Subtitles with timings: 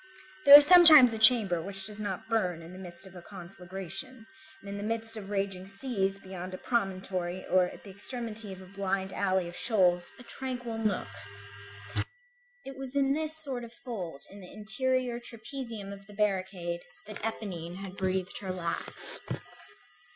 [0.45, 4.25] There is sometimes a chamber which does not burn in the midst of a conflagration,
[4.59, 8.63] and in the midst of raging seas, beyond a promontory or at the extremity of
[8.63, 11.07] a blind alley of shoals, a tranquil nook.
[12.65, 17.21] It was in this sort of fold in the interior trapezium of the barricade, that
[17.21, 19.21] Éponine had breathed her last.